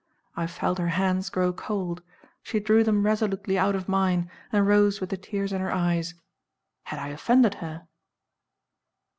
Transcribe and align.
I 0.35 0.47
felt 0.47 0.79
her 0.79 0.87
hands 0.87 1.29
grow 1.29 1.53
cold; 1.53 2.01
she 2.41 2.59
drew 2.59 2.83
them 2.83 3.05
resolutely 3.05 3.55
out 3.55 3.75
of 3.75 3.87
mine, 3.87 4.31
and 4.51 4.65
rose 4.65 4.99
with 4.99 5.11
the 5.11 5.15
tears 5.17 5.53
in 5.53 5.61
her 5.61 5.71
eyes. 5.71 6.15
Had 6.85 6.97
I 6.99 7.09
offended 7.09 7.53
her? 7.61 7.87